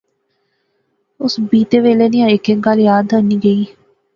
اس 1.23 1.33
بیتے 1.49 1.77
ویلے 1.83 2.07
نی 2.13 2.19
ہیک 2.27 2.43
ہیک 2.47 2.59
گل 2.65 2.79
یاد 2.87 3.07
اینی 3.15 3.37
گئی 3.43 3.61